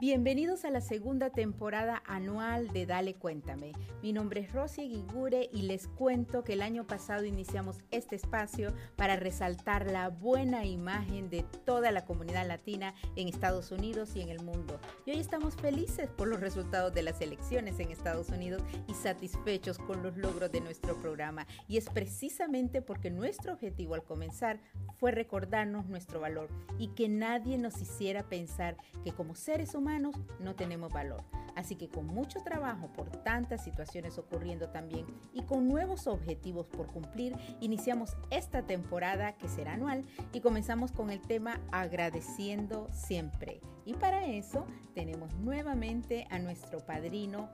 [0.00, 3.72] Bienvenidos a la segunda temporada anual de Dale Cuéntame.
[4.02, 8.72] Mi nombre es Rosy Guigure y les cuento que el año pasado iniciamos este espacio
[8.96, 14.30] para resaltar la buena imagen de toda la comunidad latina en Estados Unidos y en
[14.30, 14.80] el mundo.
[15.04, 19.76] Y hoy estamos felices por los resultados de las elecciones en Estados Unidos y satisfechos
[19.76, 21.46] con los logros de nuestro programa.
[21.68, 24.60] Y es precisamente porque nuestro objetivo al comenzar
[24.98, 26.48] fue recordarnos nuestro valor
[26.78, 31.24] y que nadie nos hiciera pensar que como seres humanos no tenemos valor.
[31.56, 36.86] Así que con mucho trabajo por tantas situaciones ocurriendo también y con nuevos objetivos por
[36.86, 43.60] cumplir, iniciamos esta temporada que será anual y comenzamos con el tema agradeciendo siempre.
[43.84, 47.48] Y para eso tenemos nuevamente a nuestro padrino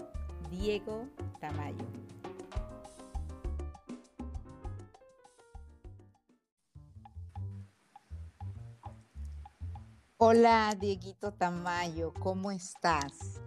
[0.50, 1.06] Diego
[1.41, 1.86] Tamayo.
[10.28, 13.40] Hola, Dieguito Tamayo, ¿cómo estás?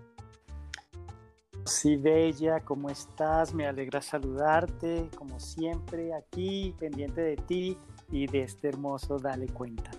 [1.65, 3.53] Sí, Bella, ¿cómo estás?
[3.53, 7.77] Me alegra saludarte, como siempre, aquí, pendiente de ti
[8.09, 9.91] y de este hermoso Dale Cuenta.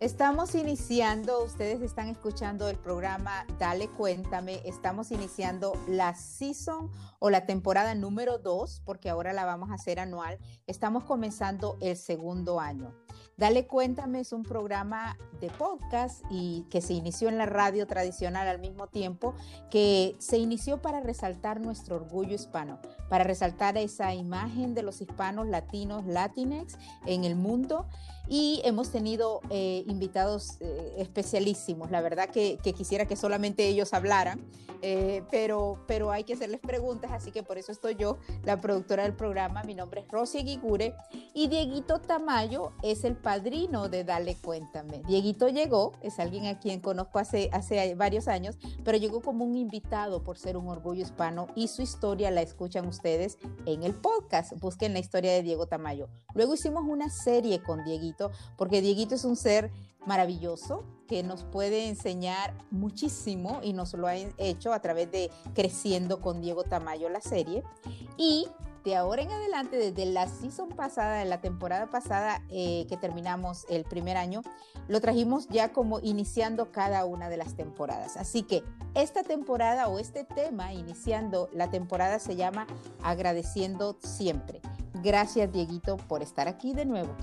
[0.00, 7.44] Estamos iniciando, ustedes están escuchando el programa Dale Cuéntame, estamos iniciando la season o la
[7.44, 10.38] temporada número 2, porque ahora la vamos a hacer anual.
[10.66, 12.94] Estamos comenzando el segundo año.
[13.36, 18.48] Dale Cuéntame es un programa de podcast y que se inició en la radio tradicional
[18.48, 19.34] al mismo tiempo,
[19.70, 22.78] que se inició para resaltar nuestro orgullo hispano,
[23.08, 27.86] para resaltar esa imagen de los hispanos latinos, latinex en el mundo.
[28.32, 31.90] Y hemos tenido eh, invitados eh, especialísimos.
[31.90, 34.40] La verdad que, quisiera que solamente ellos hablaran,
[34.82, 39.02] eh, pero, pero hay que hacerles preguntas, así que por eso estoy yo, la productora
[39.02, 39.64] del programa.
[39.64, 40.94] Mi nombre es Rosy Guigure
[41.34, 45.02] y Dieguito Tamayo es el padrino de Dale Cuéntame.
[45.08, 49.56] Dieguito llegó, es alguien a quien conozco hace, hace varios años, pero llegó como un
[49.56, 54.52] invitado por ser un orgullo hispano y su historia la escuchan ustedes en el podcast.
[54.60, 56.08] Busquen la historia de Diego Tamayo.
[56.34, 58.19] Luego hicimos una serie con Dieguito,
[58.56, 59.70] porque Dieguito es un ser
[60.06, 66.20] maravilloso que nos puede enseñar muchísimo y nos lo ha hecho a través de Creciendo
[66.20, 67.62] con Diego Tamayo la serie.
[68.16, 68.46] Y
[68.84, 73.84] de ahora en adelante, desde la season pasada, la temporada pasada eh, que terminamos el
[73.84, 74.42] primer año,
[74.88, 78.16] lo trajimos ya como iniciando cada una de las temporadas.
[78.16, 78.62] Así que
[78.94, 82.66] esta temporada o este tema iniciando la temporada se llama
[83.02, 84.60] Agradeciendo siempre.
[85.02, 87.14] Gracias, Dieguito, por estar aquí de nuevo.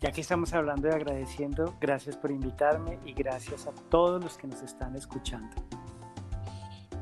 [0.00, 4.46] Ya que estamos hablando de agradeciendo, gracias por invitarme y gracias a todos los que
[4.46, 5.56] nos están escuchando.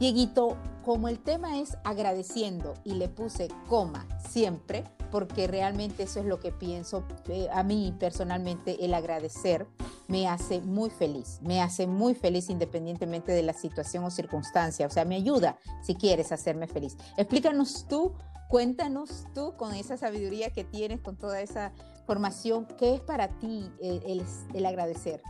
[0.00, 6.26] Dieguito, como el tema es agradeciendo y le puse coma siempre, porque realmente eso es
[6.26, 9.66] lo que pienso, eh, a mí personalmente el agradecer
[10.08, 14.90] me hace muy feliz, me hace muy feliz independientemente de la situación o circunstancia, o
[14.90, 16.96] sea, me ayuda si quieres hacerme feliz.
[17.18, 18.14] Explícanos tú,
[18.48, 21.72] cuéntanos tú con esa sabiduría que tienes, con toda esa
[22.06, 25.22] formación, ¿qué es para ti el, agradecer?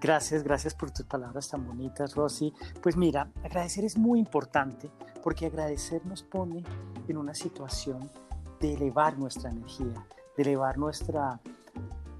[0.00, 2.52] Gracias, gracias por tus palabras tan bonitas, Rosy.
[2.82, 4.90] Pues mira, agradecer es muy importante
[5.22, 6.64] porque agradecer nos pone
[7.08, 8.10] en una situación
[8.60, 10.06] de elevar nuestra energía,
[10.36, 11.40] de elevar nuestra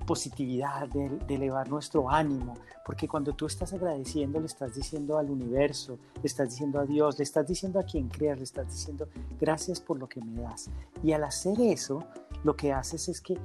[0.04, 2.54] positividad, de, elevar nuestro ánimo,
[2.84, 7.18] porque cuando tú estás agradeciendo le estás diciendo al universo, le estás diciendo a Dios,
[7.18, 9.08] le estás diciendo a quien creas, le estás diciendo
[9.40, 10.70] gracias por lo que me das.
[11.02, 12.04] Y al hacer eso,
[12.44, 13.38] lo que haces es que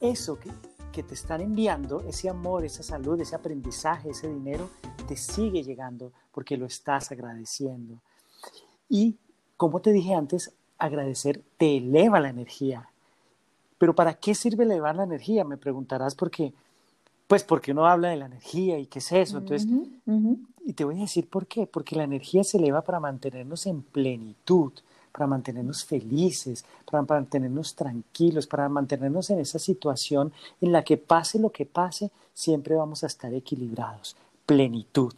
[0.00, 0.50] eso que,
[0.92, 4.68] que te están enviando, ese amor, esa salud, ese aprendizaje, ese dinero,
[5.06, 8.00] te sigue llegando porque lo estás agradeciendo.
[8.88, 9.18] Y
[9.56, 12.89] como te dije antes, agradecer te eleva la energía.
[13.80, 15.42] Pero ¿para qué sirve elevar la energía?
[15.42, 16.52] Me preguntarás porque,
[17.26, 19.38] pues porque uno habla de la energía y qué es eso.
[19.38, 19.66] Entonces,
[20.66, 21.66] y te voy a decir por qué.
[21.66, 24.74] Porque la energía se eleva para mantenernos en plenitud,
[25.12, 30.30] para mantenernos felices, para mantenernos tranquilos, para mantenernos en esa situación
[30.60, 34.14] en la que pase lo que pase, siempre vamos a estar equilibrados.
[34.44, 35.14] Plenitud.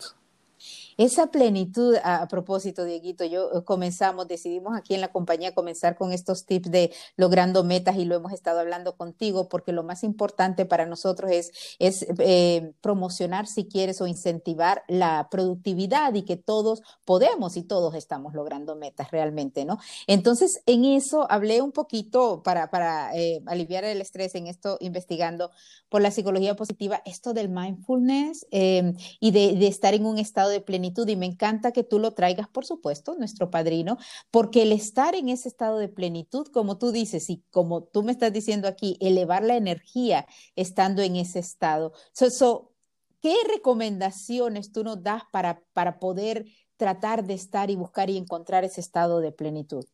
[0.96, 6.12] Esa plenitud, a, propósito, Dieguito, yo eh, comenzamos, decidimos aquí en la compañía comenzar con
[6.12, 10.66] estos tips de logrando metas y lo hemos estado hablando contigo porque lo más importante
[10.66, 16.82] para nosotros es, es eh, promocionar, si quieres, o incentivar la productividad y que todos
[17.04, 19.78] podemos y todos estamos logrando metas realmente, ¿no?
[20.06, 25.50] Entonces, en eso hablé un poquito para, para eh, aliviar el estrés en esto, investigando
[25.88, 30.60] por la psicología positiva, esto del mindfulness y de, de estar en un estado de
[30.60, 33.98] plenitud y me encanta que tú lo traigas, por supuesto, nuestro padrino,
[34.30, 38.12] porque el estar en ese estado de plenitud, como tú dices y como tú me
[38.12, 40.26] estás diciendo aquí, elevar la energía
[40.56, 41.92] estando en ese estado.
[42.12, 42.72] So,
[43.20, 46.46] ¿qué recomendaciones tú nos das para, para poder
[46.76, 49.84] tratar de estar y buscar y encontrar ese estado de plenitud?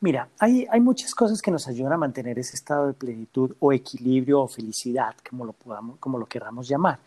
[0.00, 3.72] Mira, hay, hay, muchas cosas que nos ayudan a mantener ese estado de plenitud o
[3.72, 6.98] equilibrio o felicidad, como lo, podamos, como lo queramos llamar.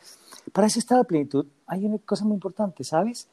[0.51, 3.27] Para ese estado de plenitud hay una cosa muy importante, ¿sabes?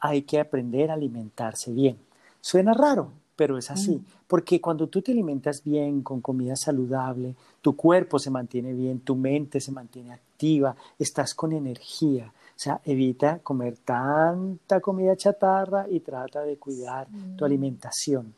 [0.00, 1.98] Hay que aprender a alimentarse bien.
[2.40, 4.04] Suena raro, pero es así, mm.
[4.26, 9.16] porque cuando tú te alimentas bien, con comida saludable, tu cuerpo se mantiene bien, tu
[9.16, 12.32] mente se mantiene activa, estás con energía.
[12.56, 18.34] O sea, evita comer tanta comida chatarra y trata de cuidar tu alimentación.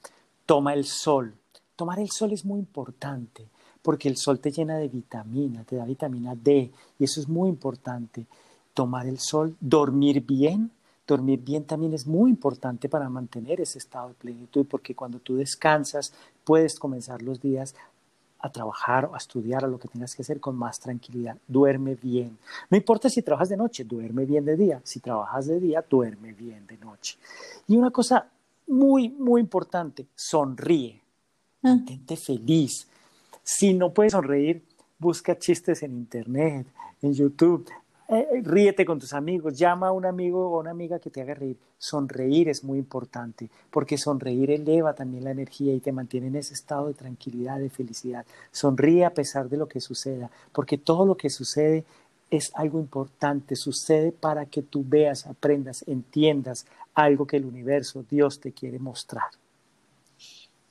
[0.47, 1.35] Toma el sol.
[1.77, 3.47] Tomar el sol es muy importante
[3.83, 7.49] porque el sol te llena de vitamina, te da vitamina D y eso es muy
[7.49, 8.27] importante.
[8.77, 10.71] Tomar el sol, dormir bien.
[11.07, 15.37] Dormir bien también es muy importante para mantener ese estado de plenitud porque cuando tú
[15.37, 16.13] descansas
[16.45, 17.75] puedes comenzar los días
[18.39, 21.39] a trabajar o a estudiar a lo que tengas que hacer con más tranquilidad.
[21.49, 22.37] Duerme bien.
[22.69, 24.83] No importa si trabajas de noche, duerme bien de día.
[24.85, 27.17] Si trabajas de día, duerme bien de noche.
[27.69, 28.29] Y una cosa
[28.67, 31.01] muy, muy importante, sonríe.
[31.63, 31.69] Ah.
[31.71, 32.87] Mantente feliz.
[33.43, 34.63] Si no puedes sonreír,
[34.99, 36.67] busca chistes en internet,
[37.01, 37.67] en YouTube.
[38.09, 41.23] Eh, eh, ríete con tus amigos, llama a un amigo o una amiga que te
[41.23, 41.59] haga reír.
[41.77, 46.55] Sonreír es muy importante, porque sonreír eleva también la energía y te mantiene en ese
[46.55, 48.25] estado de tranquilidad, de felicidad.
[48.53, 51.85] Sonríe a pesar de lo que suceda, porque todo lo que sucede
[52.31, 56.65] es algo importante, sucede para que tú veas, aprendas, entiendas
[56.95, 59.31] algo que el universo, Dios te quiere mostrar.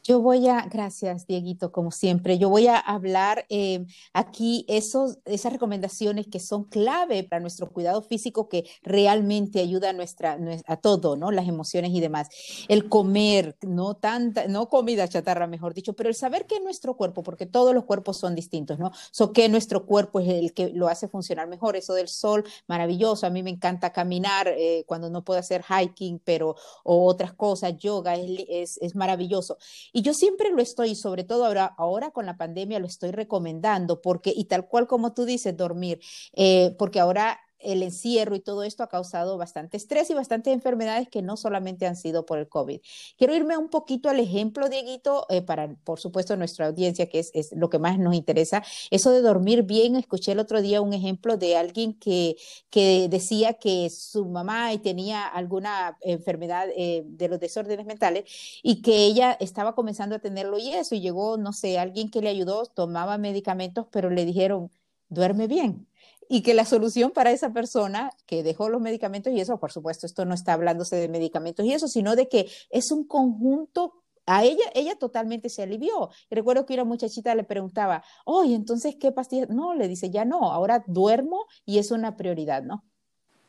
[0.05, 5.51] Yo voy a, gracias Dieguito, como siempre, yo voy a hablar eh, aquí esos, esas
[5.51, 10.37] recomendaciones que son clave para nuestro cuidado físico que realmente ayuda a, nuestra,
[10.67, 11.31] a todo, ¿no?
[11.31, 12.29] Las emociones y demás.
[12.67, 17.23] El comer, no tanta, no comida chatarra, mejor dicho, pero el saber que nuestro cuerpo,
[17.23, 18.91] porque todos los cuerpos son distintos, ¿no?
[19.09, 21.75] So que nuestro cuerpo es el que lo hace funcionar mejor.
[21.75, 23.25] Eso del sol, maravilloso.
[23.25, 27.75] A mí me encanta caminar eh, cuando no puedo hacer hiking, pero, o otras cosas,
[27.77, 29.57] yoga, es, maravilloso.
[29.97, 34.01] Y yo siempre lo estoy, sobre todo ahora, ahora con la pandemia, lo estoy recomendando,
[34.01, 36.01] porque, y tal cual como tú dices, dormir,
[36.33, 41.09] eh, porque ahora el encierro y todo esto ha causado bastante estrés y bastantes enfermedades
[41.09, 42.79] que no solamente han sido por el COVID.
[43.17, 47.31] Quiero irme un poquito al ejemplo, Dieguito, eh, para, por supuesto, nuestra audiencia, que es,
[47.33, 48.63] es, lo que más nos interesa.
[48.91, 52.38] Eso de dormir bien, escuché el otro día un ejemplo de alguien que,
[52.69, 58.25] que decía que su mamá tenía alguna enfermedad eh, de los desórdenes mentales
[58.63, 62.21] y que ella estaba comenzando a tenerlo y eso, y llegó, no sé, alguien que
[62.21, 64.71] le ayudó, tomaba medicamentos, pero le dijeron,
[65.09, 65.88] duerme bien
[66.30, 70.06] y que la solución para esa persona que dejó los medicamentos y eso, por supuesto,
[70.06, 73.94] esto no está hablándose de medicamentos y eso, sino de que es un conjunto
[74.25, 76.10] a ella, ella totalmente se alivió.
[76.30, 79.50] Y recuerdo que una muchachita le preguntaba, oye, entonces, ¿qué pastillas?
[79.50, 82.83] No, le dice, ya no, ahora duermo y es una prioridad, ¿no?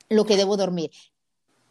[0.09, 0.91] Lo que debo dormir.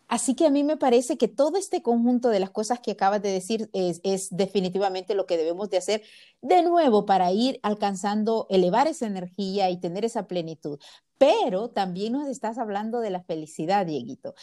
[0.07, 3.21] Así que a mí me parece que todo este conjunto de las cosas que acabas
[3.21, 6.03] de decir es, definitivamente lo que debemos de hacer
[6.41, 10.79] de nuevo para ir alcanzando, elevar esa energía y tener esa plenitud.
[11.17, 14.35] Pero también nos estás hablando de la felicidad, Dieguito.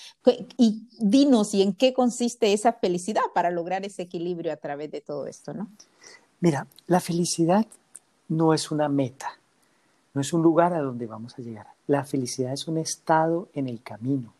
[0.56, 5.00] Y dinos, ¿y en qué consiste esa felicidad para lograr ese equilibrio a través de
[5.00, 5.70] todo esto, no?
[6.40, 7.66] Mira, la felicidad
[8.28, 9.38] no es una meta,
[10.12, 11.68] no es un lugar a donde vamos a llegar.
[11.86, 14.34] La felicidad es un estado en el camino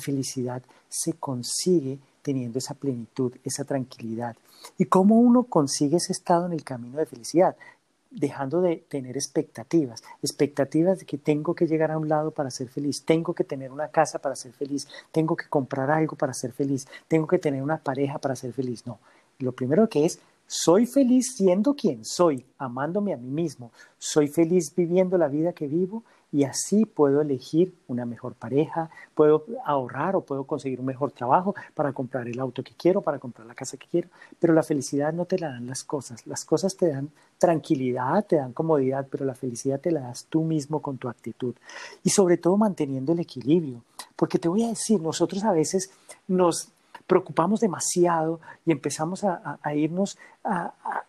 [0.00, 4.36] felicidad se consigue teniendo esa plenitud, esa tranquilidad.
[4.76, 7.56] ¿Y cómo uno consigue ese estado en el camino de felicidad?
[8.10, 12.68] Dejando de tener expectativas, expectativas de que tengo que llegar a un lado para ser
[12.68, 16.52] feliz, tengo que tener una casa para ser feliz, tengo que comprar algo para ser
[16.52, 18.86] feliz, tengo que tener una pareja para ser feliz.
[18.86, 18.98] No,
[19.38, 24.74] lo primero que es, soy feliz siendo quien soy, amándome a mí mismo, soy feliz
[24.74, 30.20] viviendo la vida que vivo y así puedo elegir una mejor pareja, puedo ahorrar o
[30.20, 33.76] puedo conseguir un mejor trabajo para comprar el auto que quiero, para comprar la casa
[33.76, 34.08] que quiero,
[34.38, 38.36] pero la felicidad no te la dan las cosas, las cosas te dan tranquilidad, te
[38.36, 41.54] dan comodidad, pero la felicidad te la das tú mismo con tu actitud.
[42.02, 43.82] Y sobre todo manteniendo el equilibrio,
[44.16, 45.90] porque te voy a decir, nosotros a veces
[46.26, 46.72] nos
[47.08, 50.18] preocupamos demasiado y empezamos a, irnos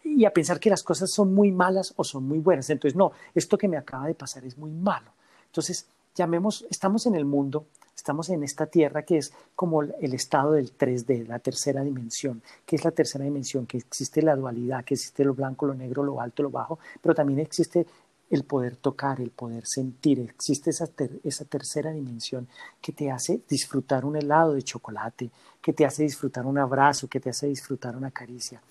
[0.04, 2.70] y a pensar que las cosas son muy malas o son muy buenas.
[2.70, 5.12] Entonces, no, esto que me acaba de pasar es muy malo.
[5.48, 10.54] Entonces, llamemos, estamos en el mundo, estamos en esta tierra que es como el estado
[10.54, 14.94] del 3D, la tercera dimensión, que es la tercera dimensión, que existe la dualidad, que
[14.94, 17.86] existe lo blanco, lo negro, lo alto, lo bajo, pero también existe
[18.30, 20.20] el poder tocar, el poder sentir.
[20.20, 20.90] Existe esa,
[21.24, 22.48] esa tercera dimensión
[22.82, 25.32] que te hace disfrutar un helado de chocolate,
[25.62, 28.62] que te hace disfrutar un abrazo, que te hace disfrutar una caricia.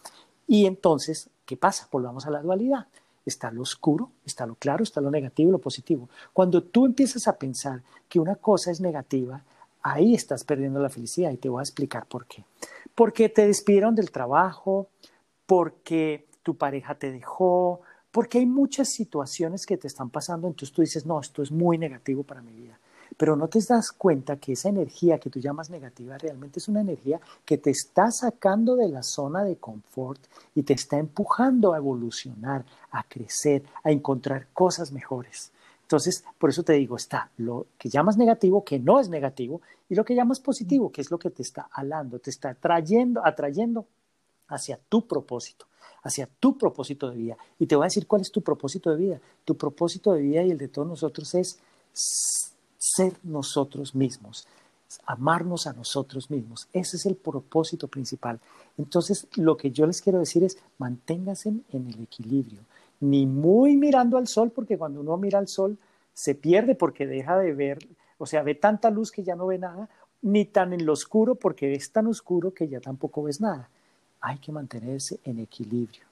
[0.46, 1.88] Y entonces, ¿qué pasa?
[1.90, 2.86] Volvamos a la dualidad.
[3.26, 6.08] está lo oscuro, está lo claro, está lo negativo y lo positivo.
[6.32, 9.44] Cuando tú empiezas a pensar que una cosa es negativa,
[9.82, 12.44] ahí estás perdiendo la felicidad y te voy a explicar por qué.
[12.94, 14.88] Porque te despidieron del trabajo,
[15.44, 20.82] porque tu pareja te dejó, porque hay muchas situaciones que te están pasando, entonces tú
[20.82, 22.78] dices, no, esto es muy negativo para mi vida.
[23.16, 26.80] Pero no te das cuenta que esa energía que tú llamas negativa realmente es una
[26.80, 30.20] energía que te está sacando de la zona de confort
[30.54, 35.52] y te está empujando a evolucionar, a crecer, a encontrar cosas mejores.
[35.82, 39.94] Entonces, por eso te digo, está lo que llamas negativo, que no es negativo, y
[39.94, 43.86] lo que llamas positivo, que es lo que te está alando, te está atrayendo, atrayendo
[44.48, 45.66] hacia tu propósito,
[46.02, 47.36] hacia tu propósito de vida.
[47.58, 49.20] Y te voy a decir cuál es tu propósito de vida.
[49.44, 51.58] Tu propósito de vida y el de todos nosotros es
[52.78, 54.46] ser nosotros mismos,
[55.04, 56.68] amarnos a nosotros mismos.
[56.72, 58.40] Ese es el propósito principal.
[58.76, 62.62] Entonces, lo que yo les quiero decir es, manténganse en el equilibrio,
[63.00, 65.78] ni muy mirando al sol, porque cuando uno mira al sol
[66.12, 67.78] se pierde porque deja de ver,
[68.18, 69.88] o sea, ve tanta luz que ya no ve nada,
[70.22, 73.70] ni tan en lo oscuro porque es tan oscuro que ya tampoco ves nada.
[74.20, 76.02] Hay que mantenerse en equilibrio.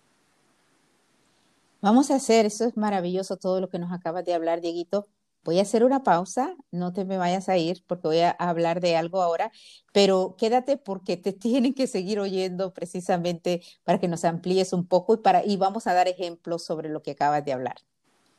[1.80, 5.06] Vamos a hacer, eso es maravilloso todo lo que nos acabas de hablar, Dieguito.
[5.44, 8.80] Voy a hacer una pausa, no te me vayas a ir porque voy a hablar
[8.80, 9.52] de algo ahora,
[9.92, 15.14] pero quédate porque te tienen que seguir oyendo precisamente para que nos amplíes un poco
[15.14, 17.76] y, para, y vamos a dar ejemplos sobre lo que acabas de hablar.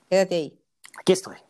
[0.09, 0.59] Quédate ahí.
[0.99, 1.46] Aquí estoy.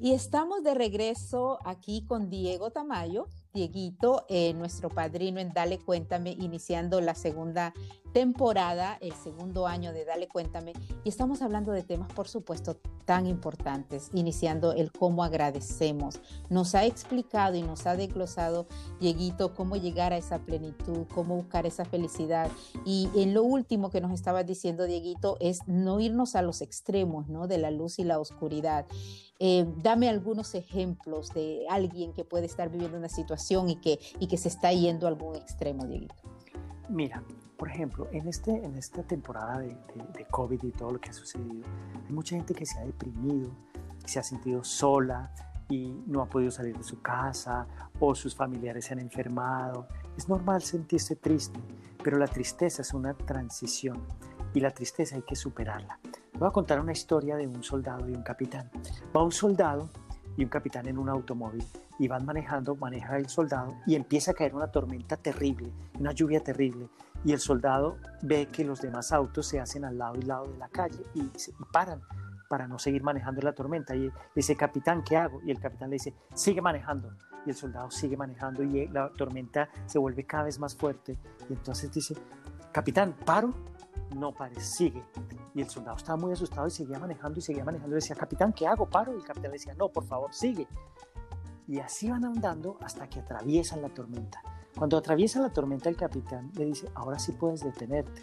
[0.00, 3.26] Y estamos de regreso aquí con Diego Tamayo,
[3.58, 7.74] Dieguito, eh, nuestro padrino en Dale Cuéntame, iniciando la segunda
[8.12, 13.26] temporada, el segundo año de Dale Cuéntame, y estamos hablando de temas, por supuesto, tan
[13.26, 16.20] importantes, iniciando el cómo agradecemos.
[16.50, 18.68] Nos ha explicado y nos ha desglosado,
[19.00, 22.50] Dieguito, cómo llegar a esa plenitud, cómo buscar esa felicidad.
[22.84, 27.28] Y en lo último que nos estaba diciendo, Dieguito, es no irnos a los extremos,
[27.28, 27.48] ¿no?
[27.48, 28.86] De la luz y la oscuridad.
[29.40, 34.26] Eh, dame algunos ejemplos de alguien que puede estar viviendo una situación y que, y
[34.26, 36.14] que se está yendo a algún extremo, Dieguito.
[36.88, 37.22] Mira,
[37.56, 39.76] por ejemplo, en, este, en esta temporada de,
[40.14, 41.66] de, COVID y todo lo que ha sucedido,
[42.06, 43.50] hay mucha gente que se ha deprimido,
[44.04, 45.32] se ha sentido sola
[45.68, 47.66] y no ha podido salir de su casa
[48.00, 49.88] o sus familiares se han enfermado.
[50.16, 51.58] Es normal sentirse triste,
[52.02, 54.06] pero la tristeza es una transición
[54.54, 55.98] y la tristeza hay que superarla.
[56.38, 58.70] Voy a contar una historia de un soldado y un capitán.
[59.14, 59.90] Va un soldado
[60.38, 61.62] y un capitán en un automóvil
[61.98, 66.42] y van manejando, maneja el soldado y empieza a caer una tormenta terrible, una lluvia
[66.42, 66.88] terrible
[67.24, 70.56] y el soldado ve que los demás autos se hacen al lado y lado de
[70.56, 71.30] la calle y,
[71.72, 72.00] paran
[72.48, 73.94] para no seguir manejando la tormenta.
[73.94, 75.40] Y dice, capitán, ¿qué hago?
[75.44, 77.12] Y el capitán le dice, sigue manejando.
[77.44, 81.18] Y el soldado sigue manejando y la tormenta se vuelve cada vez más fuerte.
[81.50, 82.14] Y entonces dice,
[82.72, 83.52] capitán, ¿paro?
[84.16, 85.04] No pare, sigue.
[85.54, 87.94] Y el soldado estaba muy asustado y seguía manejando y seguía manejando.
[87.94, 88.86] Y decía, capitán, ¿qué hago?
[88.86, 89.12] ¿Paro?
[89.12, 90.66] Y el capitán le decía, no, por favor, sigue.
[91.66, 94.42] Y así van andando hasta que atraviesan la tormenta.
[94.76, 98.22] Cuando atraviesa la tormenta, el capitán le dice, ahora sí puedes detenerte.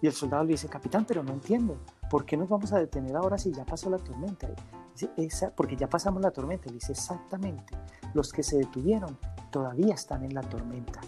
[0.00, 1.78] Y el soldado le dice, capitán, pero no entiendo,
[2.10, 4.48] ¿por qué nos vamos a detener ahora si ya pasó la tormenta?
[4.92, 6.66] Dice, Esa, porque ya pasamos la tormenta.
[6.66, 7.76] Le dice, exactamente,
[8.14, 9.18] los que se detuvieron
[9.50, 11.00] todavía están en la tormenta.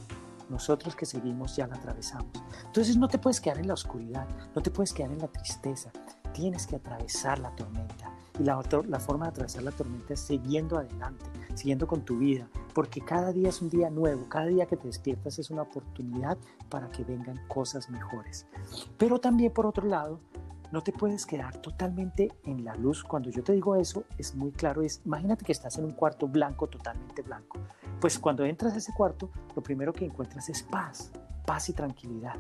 [0.49, 2.33] Nosotros que seguimos ya la atravesamos.
[2.65, 5.91] Entonces no te puedes quedar en la oscuridad, no te puedes quedar en la tristeza,
[6.33, 8.13] tienes que atravesar la tormenta.
[8.39, 11.25] Y la, la forma de atravesar la tormenta es siguiendo adelante,
[11.55, 14.87] siguiendo con tu vida, porque cada día es un día nuevo, cada día que te
[14.87, 16.39] despiertas es una oportunidad
[16.69, 18.47] para que vengan cosas mejores.
[18.97, 20.21] Pero también por otro lado,
[20.71, 23.03] no te puedes quedar totalmente en la luz.
[23.03, 26.29] Cuando yo te digo eso, es muy claro, es imagínate que estás en un cuarto
[26.29, 27.59] blanco, totalmente blanco.
[28.01, 31.11] Pues cuando entras a ese cuarto, lo primero que encuentras es paz,
[31.47, 32.37] paz y tranquilidad.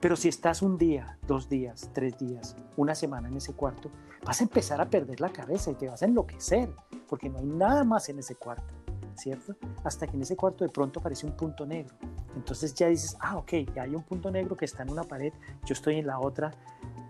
[0.00, 3.90] Pero si estás un día, dos días, tres días, una semana en ese cuarto,
[4.24, 6.70] vas a empezar a perder la cabeza y te vas a enloquecer,
[7.08, 8.74] porque no hay nada más en ese cuarto,
[9.14, 9.56] ¿cierto?
[9.84, 11.94] Hasta que en ese cuarto de pronto aparece un punto negro.
[12.34, 15.32] Entonces ya dices, ah, ok, ya hay un punto negro que está en una pared,
[15.64, 16.52] yo estoy en la otra,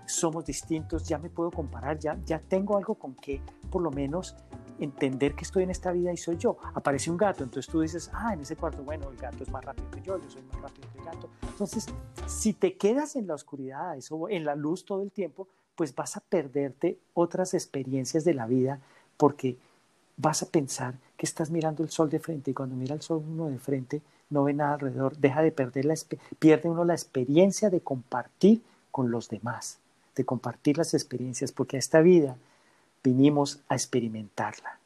[0.07, 4.37] somos distintos, ya me puedo comparar, ya, ya tengo algo con que por lo menos
[4.79, 6.59] entender que estoy en esta vida y soy yo.
[6.75, 9.65] Aparece un gato, entonces tú dices, ah, en ese cuarto, bueno, el gato es más
[9.65, 11.29] rápido que yo, yo soy más rápido que el gato.
[11.49, 11.87] Entonces,
[12.27, 16.17] si te quedas en la oscuridad, eso, en la luz todo el tiempo, pues vas
[16.17, 18.81] a perderte otras experiencias de la vida
[19.17, 19.57] porque
[20.17, 23.23] vas a pensar que estás mirando el sol de frente y cuando mira el sol
[23.27, 25.95] uno de frente no ve nada alrededor, deja de perder la,
[26.39, 29.79] pierde uno la experiencia de compartir con los demás,
[30.17, 32.37] de compartir las experiencias, porque a esta vida
[33.05, 34.81] vinimos a experimentarla.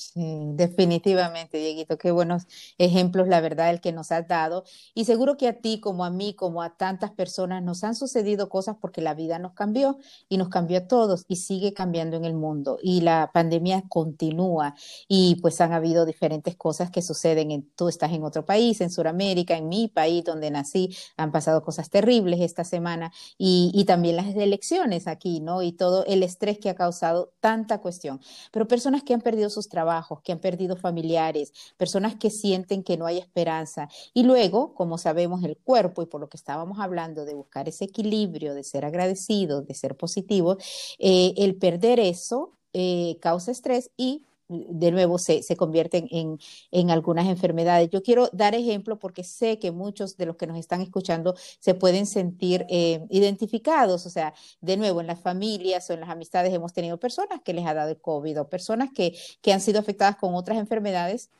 [0.00, 0.22] Sí,
[0.54, 2.46] definitivamente, Dieguito, qué buenos
[2.78, 4.64] ejemplos, la verdad, el que nos has dado.
[4.94, 8.48] Y seguro que a ti, como a mí, como a tantas personas, nos han sucedido
[8.48, 12.24] cosas porque la vida nos cambió y nos cambió a todos y sigue cambiando en
[12.24, 12.78] el mundo.
[12.82, 14.74] Y la pandemia continúa
[15.06, 17.50] y pues han habido diferentes cosas que suceden.
[17.50, 21.62] En, tú estás en otro país, en Sudamérica, en mi país donde nací, han pasado
[21.62, 25.62] cosas terribles esta semana y, y también las elecciones aquí, ¿no?
[25.62, 28.20] Y todo el estrés que ha causado tanta cuestión.
[28.50, 29.89] Pero personas que han perdido sus trabajos,
[30.22, 33.88] que han perdido familiares, personas que sienten que no hay esperanza.
[34.14, 37.84] Y luego, como sabemos, el cuerpo, y por lo que estábamos hablando de buscar ese
[37.84, 40.56] equilibrio, de ser agradecidos, de ser positivos,
[40.98, 46.38] eh, el perder eso eh, causa estrés y de nuevo se, se convierten en,
[46.72, 47.88] en, algunas enfermedades.
[47.90, 51.74] Yo quiero dar ejemplo porque sé que muchos de los que nos están escuchando se
[51.74, 56.52] pueden sentir eh, identificados, o sea, de nuevo en las familias o en las amistades
[56.52, 59.78] hemos tenido personas que les ha dado el COVID o personas que, que han sido
[59.78, 61.30] afectadas con otras enfermedades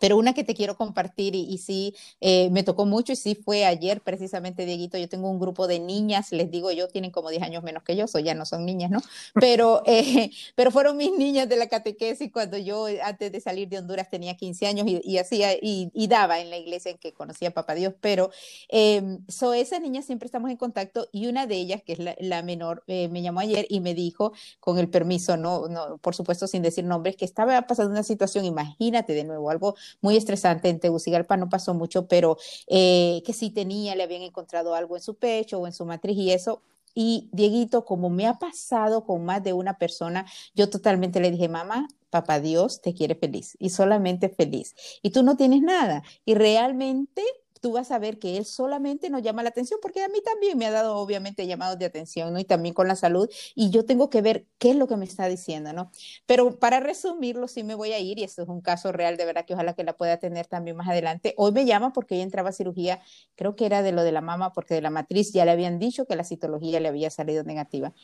[0.00, 3.34] pero una que te quiero compartir y, y sí eh, me tocó mucho y sí
[3.34, 7.30] fue ayer precisamente, Dieguito, yo tengo un grupo de niñas, les digo yo, tienen como
[7.30, 9.00] 10 años menos que yo, so ya no son niñas, ¿no?
[9.34, 13.78] Pero, eh, pero fueron mis niñas de la catequesis cuando yo antes de salir de
[13.78, 17.12] Honduras tenía 15 años y, y hacía y, y, daba en la iglesia en que
[17.12, 18.30] conocía a Papá Dios, pero
[18.68, 22.16] eh, so esas niñas siempre estamos en contacto y una de ellas, que es la,
[22.18, 26.14] la menor, eh, me llamó ayer y me dijo, con el permiso, no, no, por
[26.14, 30.68] supuesto sin decir nombres, que estaba pasando una situación, imagínate de nuevo, algo muy estresante.
[30.68, 35.02] En Tegucigalpa no pasó mucho, pero eh, que sí tenía, le habían encontrado algo en
[35.02, 36.62] su pecho o en su matriz y eso.
[36.94, 41.48] Y Dieguito, como me ha pasado con más de una persona, yo totalmente le dije,
[41.48, 44.74] mamá, papá Dios te quiere feliz y solamente feliz.
[45.02, 46.02] Y tú no tienes nada.
[46.24, 47.22] Y realmente
[47.66, 50.56] tú vas a ver que él solamente nos llama la atención, porque a mí también
[50.56, 52.38] me ha dado obviamente llamados de atención, ¿no?
[52.38, 55.04] Y también con la salud, y yo tengo que ver qué es lo que me
[55.04, 55.90] está diciendo, ¿no?
[56.26, 59.24] Pero para resumirlo, sí me voy a ir, y esto es un caso real, de
[59.24, 61.34] verdad que ojalá que la pueda tener también más adelante.
[61.36, 63.00] Hoy me llama porque ella entraba a cirugía,
[63.34, 65.80] creo que era de lo de la mama, porque de la matriz ya le habían
[65.80, 67.94] dicho que la citología le había salido negativa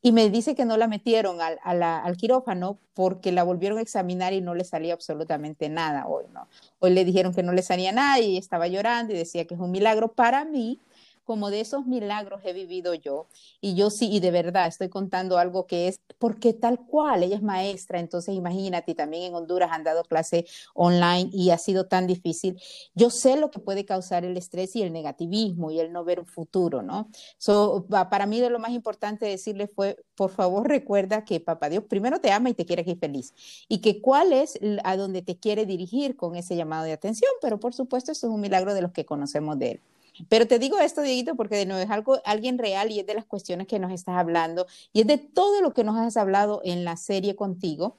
[0.00, 4.32] y me dice que no la metieron al, al, quirófano porque la volvieron a examinar
[4.32, 6.48] y no le salía absolutamente nada hoy, ¿no?
[6.80, 9.60] Hoy le dijeron que no le salía nada y estaba llorando y decía que es
[9.60, 10.80] un milagro para mí
[11.28, 13.26] como de esos milagros he vivido yo.
[13.60, 17.36] Y yo sí, y de verdad estoy contando algo que es, porque tal cual, ella
[17.36, 22.06] es maestra, entonces imagínate, también en Honduras han dado clase online y ha sido tan
[22.06, 22.58] difícil.
[22.94, 26.20] Yo sé lo que puede causar el estrés y el negativismo y el no ver
[26.20, 27.10] un futuro, ¿no?
[27.36, 31.84] So, para mí de lo más importante decirle fue, por favor recuerda que papá Dios
[31.84, 33.34] primero te ama y te quiere aquí feliz.
[33.68, 37.60] Y que cuál es a donde te quiere dirigir con ese llamado de atención, pero
[37.60, 39.80] por supuesto eso es un milagro de los que conocemos de él.
[40.28, 43.14] Pero te digo esto, Dieguito, porque de nuevo es algo, alguien real y es de
[43.14, 46.60] las cuestiones que nos estás hablando y es de todo lo que nos has hablado
[46.64, 47.96] en la serie contigo.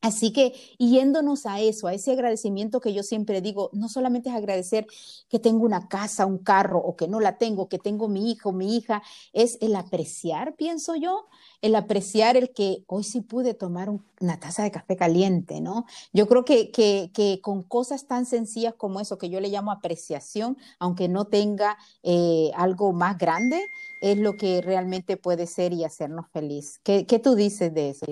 [0.00, 4.36] Así que yéndonos a eso, a ese agradecimiento que yo siempre digo, no solamente es
[4.36, 4.86] agradecer
[5.28, 8.52] que tengo una casa, un carro o que no la tengo, que tengo mi hijo,
[8.52, 11.26] mi hija, es el apreciar, pienso yo,
[11.62, 15.84] el apreciar el que hoy sí pude tomar una taza de café caliente, ¿no?
[16.12, 20.56] Yo creo que, que, con cosas tan sencillas como eso, que yo le llamo apreciación,
[20.78, 23.60] aunque no tenga eh, algo más grande,
[24.00, 26.80] es lo que realmente puede ser y hacernos feliz.
[26.82, 28.06] ¿Qué, ¿Qué, tú dices de eso?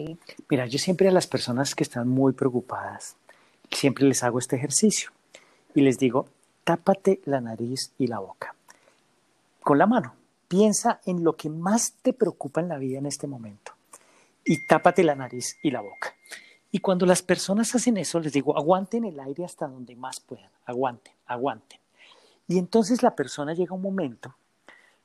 [0.48, 3.16] Mira, yo siempre a las personas que están muy preocupadas,
[3.70, 5.10] siempre les hago este ejercicio
[5.74, 6.26] y les digo,
[6.64, 8.54] tápate la nariz y la boca
[9.60, 10.14] con la mano
[10.48, 13.72] Piensa en lo que más te preocupa en la vida en este momento
[14.44, 16.14] y tápate la nariz y la boca.
[16.70, 20.48] Y cuando las personas hacen eso, les digo, aguanten el aire hasta donde más puedan,
[20.64, 21.80] aguanten, aguanten.
[22.46, 24.36] Y entonces la persona llega un momento,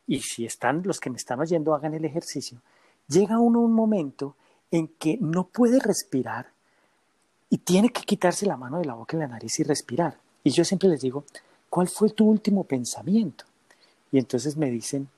[0.08, 2.60] y si están los que me están oyendo, hagan el ejercicio,
[3.08, 4.36] llega uno un momento
[4.72, 6.48] en que no puede respirar
[7.50, 10.18] y tiene que quitarse la mano de la boca y la nariz y respirar.
[10.44, 11.26] Y yo siempre les digo,
[11.70, 13.46] ¿cuál fue tu último pensamiento?
[14.12, 15.10] Y entonces me dicen,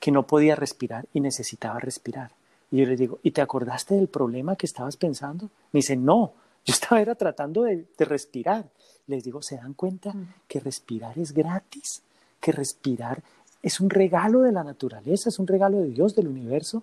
[0.00, 2.30] que no podía respirar y necesitaba respirar.
[2.70, 5.46] Y yo le digo, ¿y te acordaste del problema que estabas pensando?
[5.72, 6.32] Me dice, no,
[6.64, 8.68] yo estaba era tratando de, de respirar.
[9.06, 10.34] Les digo, ¿se dan cuenta mm.
[10.48, 12.02] que respirar es gratis?
[12.40, 13.22] Que respirar
[13.62, 16.82] es un regalo de la naturaleza, es un regalo de Dios, del universo.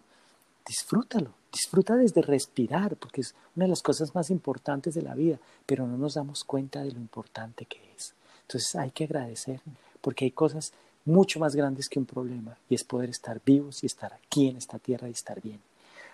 [0.66, 5.38] Disfrútalo, disfruta desde respirar, porque es una de las cosas más importantes de la vida,
[5.66, 8.14] pero no nos damos cuenta de lo importante que es.
[8.42, 9.62] Entonces hay que agradecer,
[10.02, 10.74] porque hay cosas
[11.06, 14.58] mucho más grandes que un problema y es poder estar vivos y estar aquí en
[14.58, 15.60] esta tierra y estar bien.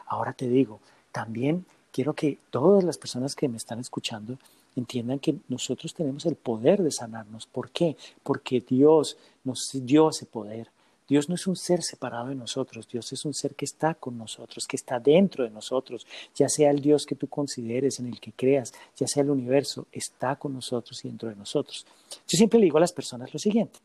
[0.07, 0.79] Ahora te digo,
[1.11, 4.37] también quiero que todas las personas que me están escuchando
[4.75, 7.45] entiendan que nosotros tenemos el poder de sanarnos.
[7.45, 7.97] ¿Por qué?
[8.23, 10.69] Porque Dios nos dio ese poder.
[11.09, 14.15] Dios no es un ser separado de nosotros, Dios es un ser que está con
[14.15, 16.05] nosotros, que está dentro de nosotros,
[16.35, 19.87] ya sea el Dios que tú consideres, en el que creas, ya sea el universo,
[19.91, 21.83] está con nosotros y dentro de nosotros.
[22.27, 23.79] Yo siempre le digo a las personas lo siguiente,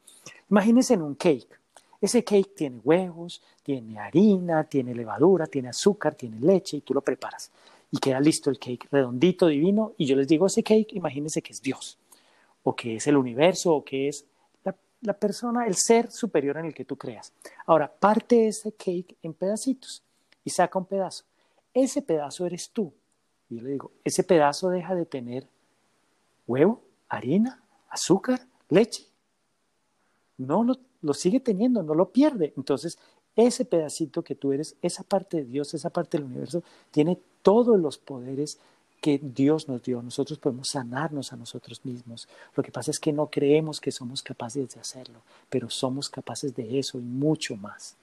[0.51, 1.49] imagínense en un cake.
[1.99, 7.01] Ese cake tiene huevos, tiene harina, tiene levadura, tiene azúcar, tiene leche y tú lo
[7.01, 7.51] preparas.
[7.95, 9.93] Y queda listo el cake redondito, divino.
[9.97, 11.97] Y yo les digo, ese cake, imagínense que es Dios,
[12.65, 14.27] o que es el universo, o que es
[15.01, 17.33] la persona, el ser superior en el que tú creas.
[17.67, 20.03] Ahora, parte ese cake en pedacitos
[20.43, 21.25] y saca un pedazo.
[21.73, 22.93] Ese pedazo eres tú.
[23.49, 25.47] Y yo le digo, ese pedazo deja de tener
[26.49, 29.05] huevo, harina, azúcar, leche.
[30.37, 32.55] No lo, lo sigue teniendo, no lo pierde.
[32.57, 32.99] Entonces,
[33.37, 37.79] ese pedacito que tú eres, esa parte de Dios, esa parte del universo, tiene todos
[37.79, 38.59] los poderes
[39.01, 40.03] que Dios nos dio.
[40.03, 42.27] Nosotros podemos sanarnos a nosotros mismos.
[42.57, 46.57] Lo que pasa es que no creemos que somos capaces de hacerlo, pero somos capaces
[46.57, 47.97] de eso y mucho más.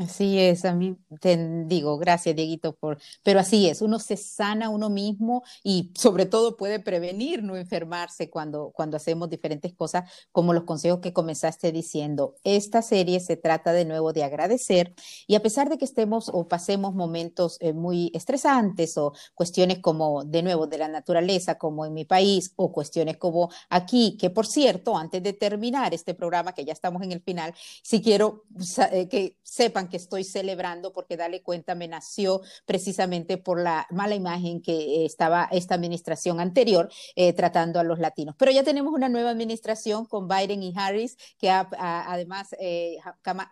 [0.00, 4.68] Así es, a mí te digo, gracias Dieguito por, pero así es, uno se sana
[4.68, 10.52] uno mismo y sobre todo puede prevenir no enfermarse cuando, cuando hacemos diferentes cosas como
[10.52, 12.34] los consejos que comenzaste diciendo.
[12.42, 14.94] Esta serie se trata de nuevo de agradecer
[15.28, 20.24] y a pesar de que estemos o pasemos momentos eh, muy estresantes o cuestiones como
[20.24, 24.48] de nuevo de la naturaleza como en mi país o cuestiones como aquí, que por
[24.48, 27.54] cierto, antes de terminar este programa, que ya estamos en el final,
[27.84, 28.42] si quiero
[28.90, 34.14] eh, que sepan que estoy celebrando porque Dale Cuenta me nació precisamente por la mala
[34.14, 38.34] imagen que estaba esta administración anterior eh, tratando a los latinos.
[38.38, 42.98] Pero ya tenemos una nueva administración con Biden y Harris, que además eh,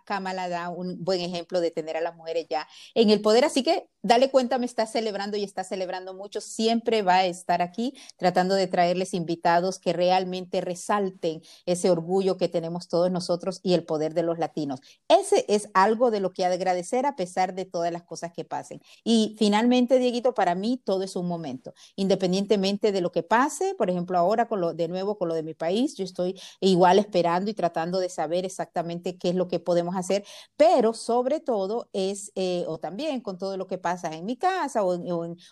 [0.05, 3.45] Kamala da un buen ejemplo de tener a las mujeres ya en el poder.
[3.45, 6.41] Así que Dale Cuenta me está celebrando y está celebrando mucho.
[6.41, 12.49] Siempre va a estar aquí tratando de traerles invitados que realmente resalten ese orgullo que
[12.49, 14.81] tenemos todos nosotros y el poder de los latinos.
[15.07, 18.81] Ese es algo de lo que agradecer a pesar de todas las cosas que pasen.
[19.03, 23.89] Y finalmente, Dieguito, para mí todo es un momento, independientemente de lo que pase, por
[23.89, 27.51] ejemplo, ahora con lo de nuevo con lo de mi país, yo estoy igual esperando
[27.51, 30.25] y tratando de saber exactamente qué es lo que podemos hacer,
[30.57, 34.83] pero sobre todo es, eh, o también con todo lo que pasa en mi casa
[34.83, 34.97] o,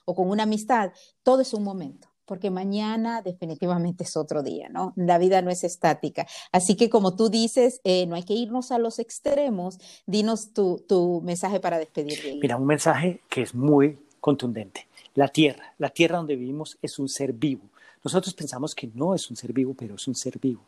[0.05, 0.91] o con una amistad,
[1.23, 4.93] todo es un momento porque mañana definitivamente es otro día, ¿no?
[4.95, 6.25] La vida no es estática.
[6.53, 9.79] Así que como tú dices, eh, no hay que irnos a los extremos.
[10.05, 12.39] Dinos tu, tu mensaje para despedir.
[12.41, 14.87] Mira, un mensaje que es muy contundente.
[15.13, 17.63] La tierra, la tierra donde vivimos es un ser vivo.
[18.01, 20.61] Nosotros pensamos que no es un ser vivo, pero es un ser vivo.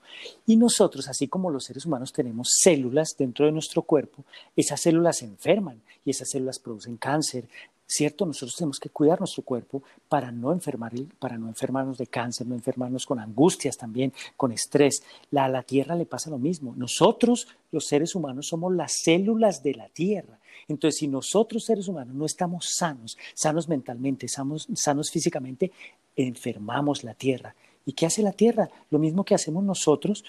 [0.45, 5.17] Y nosotros, así como los seres humanos, tenemos células dentro de nuestro cuerpo, esas células
[5.17, 7.47] se enferman y esas células producen cáncer,
[7.87, 8.25] ¿cierto?
[8.25, 12.55] Nosotros tenemos que cuidar nuestro cuerpo para no, enfermar, para no enfermarnos de cáncer, no
[12.55, 15.03] enfermarnos con angustias también, con estrés.
[15.31, 16.73] La, la Tierra le pasa lo mismo.
[16.75, 20.39] Nosotros, los seres humanos, somos las células de la Tierra.
[20.67, 25.71] Entonces, si nosotros, seres humanos, no estamos sanos, sanos mentalmente, sanos, sanos físicamente,
[26.15, 27.55] enfermamos la Tierra.
[27.85, 28.69] ¿Y qué hace la Tierra?
[28.89, 30.23] Lo mismo que hacemos nosotros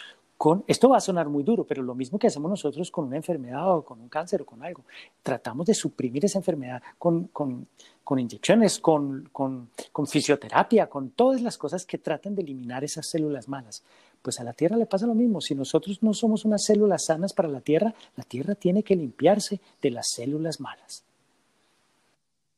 [0.66, 3.76] esto va a sonar muy duro, pero lo mismo que hacemos nosotros con una enfermedad
[3.76, 4.83] o con un cáncer o con algo,
[5.22, 7.28] tratamos de suprimir esa enfermedad con,
[8.18, 9.28] inyecciones, con
[10.07, 13.83] fisioterapia, con todas las cosas que tratan de eliminar esas células malas.
[14.22, 15.42] Pues a la Tierra le pasa lo mismo.
[15.42, 19.61] Si nosotros no somos unas células sanas para la Tierra, la Tierra tiene que limpiarse
[19.83, 21.04] de las células malas.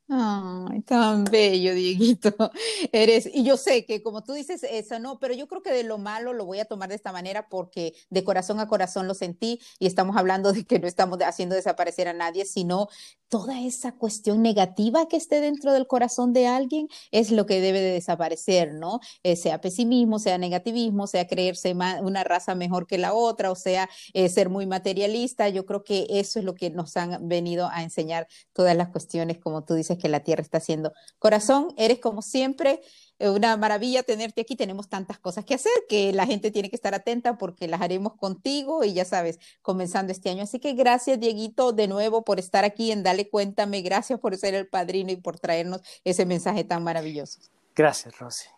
[0.09, 2.31] Ay, tan bello, Dieguito.
[2.92, 5.83] Eres, y yo sé que como tú dices eso, no, pero yo creo que de
[5.83, 9.14] lo malo lo voy a tomar de esta manera porque de corazón a corazón lo
[9.14, 12.88] sentí y estamos hablando de que no estamos haciendo desaparecer a nadie, sino
[13.29, 17.81] toda esa cuestión negativa que esté dentro del corazón de alguien es lo que debe
[17.81, 19.01] de desaparecer, ¿no?
[19.23, 23.89] Eh, sea pesimismo, sea negativismo, sea creerse una raza mejor que la otra, o sea,
[24.12, 25.49] eh, ser muy materialista.
[25.49, 29.39] Yo creo que eso es lo que nos han venido a enseñar todas las cuestiones,
[29.39, 30.93] como tú dices que la tierra está haciendo.
[31.19, 32.81] Corazón, eres como siempre
[33.18, 34.57] una maravilla tenerte aquí.
[34.57, 38.14] Tenemos tantas cosas que hacer que la gente tiene que estar atenta porque las haremos
[38.14, 40.42] contigo y ya sabes, comenzando este año.
[40.42, 43.83] Así que gracias, Dieguito, de nuevo por estar aquí en Dale Cuéntame.
[43.83, 47.40] Gracias por ser el padrino y por traernos ese mensaje tan maravilloso.
[47.74, 48.48] Gracias, Rosy.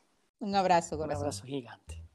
[0.40, 1.16] Un abrazo, corazón.
[1.16, 2.07] Un abrazo gigante.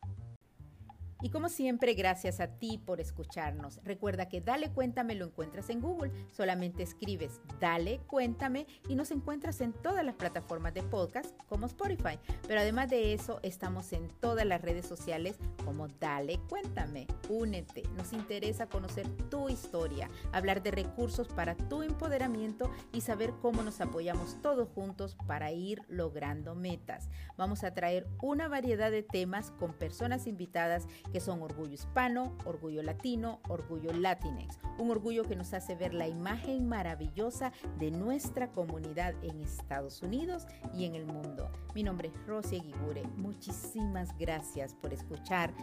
[1.23, 3.79] Y como siempre, gracias a ti por escucharnos.
[3.85, 6.11] Recuerda que Dale Cuéntame lo encuentras en Google.
[6.31, 12.19] Solamente escribes Dale Cuéntame y nos encuentras en todas las plataformas de podcast como Spotify.
[12.45, 17.07] Pero además de eso, estamos en todas las redes sociales como Dale Cuéntame.
[17.29, 17.83] Únete.
[17.95, 23.79] Nos interesa conocer tu historia, hablar de recursos para tu empoderamiento y saber cómo nos
[23.79, 27.07] apoyamos todos juntos para ir logrando metas.
[27.37, 32.81] Vamos a traer una variedad de temas con personas invitadas que son Orgullo Hispano, Orgullo
[32.81, 34.59] Latino, Orgullo Latinex.
[34.79, 40.47] Un orgullo que nos hace ver la imagen maravillosa de nuestra comunidad en Estados Unidos
[40.73, 41.51] y en el mundo.
[41.75, 43.03] Mi nombre es Rosy Guigure.
[43.15, 45.53] Muchísimas gracias por escuchar.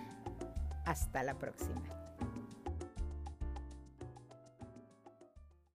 [0.86, 2.09] Hasta la próxima.